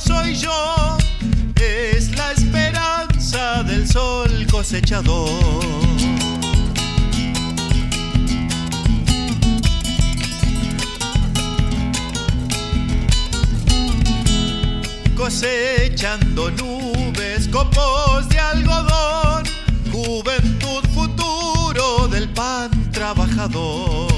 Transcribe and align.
soy 0.00 0.34
yo, 0.34 0.98
es 1.56 2.10
la 2.16 2.32
esperanza 2.32 3.62
del 3.62 3.88
sol 3.88 4.46
cosechador. 4.50 5.30
cosechando 15.16 16.50
nubes, 16.50 17.48
copos 17.48 18.28
de 18.28 18.38
algodón, 18.38 19.44
juventud 19.90 20.84
futuro 20.92 22.08
del 22.08 22.28
pan 22.28 22.70
trabajador. 22.92 24.13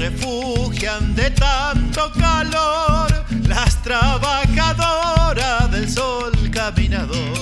Refugian 0.00 1.14
de 1.14 1.30
tanto 1.30 2.10
calor 2.12 3.12
las 3.46 3.82
trabajadoras 3.82 5.70
del 5.70 5.90
sol 5.90 6.32
caminador. 6.50 7.39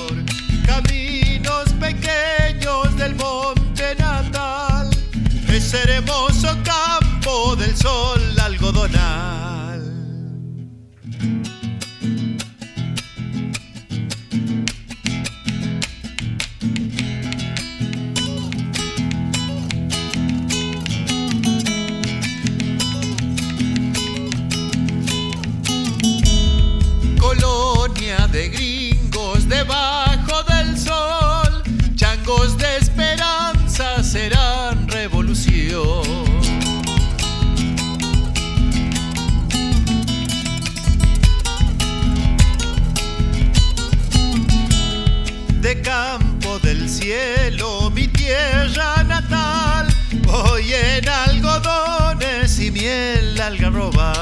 Del 46.69 46.87
cielo, 46.87 47.91
mi 47.91 48.09
tierra 48.09 49.03
natal, 49.03 49.87
voy 50.27 50.75
en 50.75 51.09
algodones 51.09 52.61
y 52.61 52.71
miel 52.71 53.41
algarroba. 53.41 54.13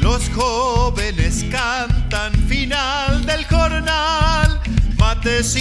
Los 0.00 0.28
jóvenes 0.28 1.46
cantan 1.50 2.34
final 2.46 3.24
del 3.24 3.46
jornal, 3.46 4.60
mates 4.98 5.56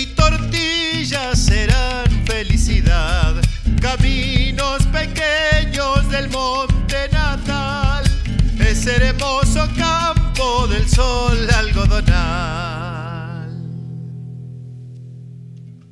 ese 8.85 8.97
hermoso 8.97 9.67
campo 9.75 10.67
del 10.67 10.87
sol. 10.87 11.44